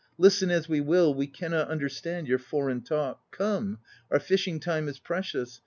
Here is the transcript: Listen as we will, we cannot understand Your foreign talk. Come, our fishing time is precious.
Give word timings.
Listen 0.17 0.49
as 0.49 0.67
we 0.67 0.81
will, 0.81 1.13
we 1.13 1.27
cannot 1.27 1.67
understand 1.67 2.27
Your 2.27 2.39
foreign 2.39 2.81
talk. 2.81 3.21
Come, 3.29 3.77
our 4.09 4.19
fishing 4.19 4.59
time 4.59 4.87
is 4.87 4.97
precious. 4.97 5.59